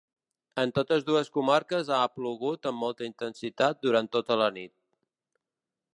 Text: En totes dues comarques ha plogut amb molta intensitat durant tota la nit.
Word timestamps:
En 0.61 0.71
totes 0.77 1.03
dues 1.09 1.29
comarques 1.35 1.91
ha 1.99 2.01
plogut 2.15 2.67
amb 2.71 2.83
molta 2.85 3.07
intensitat 3.11 3.87
durant 3.87 4.13
tota 4.19 4.39
la 4.45 4.49
nit. 4.57 4.77